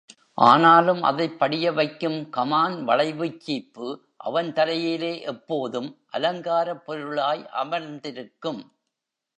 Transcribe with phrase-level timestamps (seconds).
[0.41, 3.87] ஆனாலும் அதைப் படிய வைக்கும் கமான் வளைவுச் சீப்பு
[4.17, 8.61] அவன் தலையிலே எப்போதும் அலங்காரப் பொருளாய் அமர்ந்திருக்கும்.